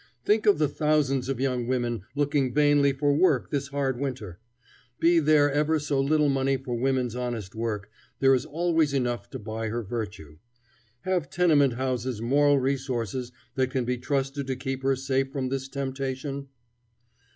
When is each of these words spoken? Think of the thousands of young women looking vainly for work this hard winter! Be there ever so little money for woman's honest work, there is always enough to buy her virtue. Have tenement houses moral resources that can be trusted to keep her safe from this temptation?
Think 0.25 0.47
of 0.47 0.57
the 0.57 0.67
thousands 0.67 1.29
of 1.29 1.39
young 1.39 1.67
women 1.67 2.05
looking 2.15 2.51
vainly 2.55 2.91
for 2.91 3.13
work 3.15 3.51
this 3.51 3.67
hard 3.67 3.99
winter! 3.99 4.39
Be 4.99 5.19
there 5.19 5.51
ever 5.51 5.77
so 5.77 5.99
little 6.01 6.27
money 6.27 6.57
for 6.57 6.73
woman's 6.75 7.15
honest 7.15 7.53
work, 7.53 7.87
there 8.17 8.33
is 8.33 8.43
always 8.43 8.95
enough 8.95 9.29
to 9.29 9.37
buy 9.37 9.67
her 9.67 9.83
virtue. 9.83 10.39
Have 11.01 11.29
tenement 11.29 11.73
houses 11.73 12.19
moral 12.19 12.57
resources 12.57 13.31
that 13.53 13.69
can 13.69 13.85
be 13.85 13.99
trusted 13.99 14.47
to 14.47 14.55
keep 14.55 14.81
her 14.81 14.95
safe 14.95 15.31
from 15.31 15.49
this 15.49 15.67
temptation? 15.69 16.47